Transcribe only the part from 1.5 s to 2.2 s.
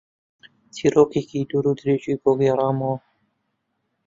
و درێژی